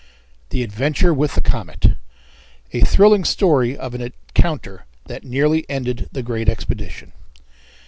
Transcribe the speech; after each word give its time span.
The 0.49 0.63
Adventure 0.63 1.13
With 1.13 1.35
The 1.35 1.41
Comet. 1.41 1.91
A 2.73 2.81
Thrilling 2.81 3.23
Story 3.23 3.77
of 3.77 3.93
an 3.93 4.01
Encounter 4.01 4.85
that 5.05 5.23
Nearly 5.23 5.63
Ended 5.69 6.09
the 6.11 6.23
Great 6.23 6.49
Expedition. 6.49 7.11